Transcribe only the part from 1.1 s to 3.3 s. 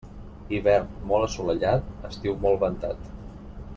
molt assolellat, estiu molt ventat.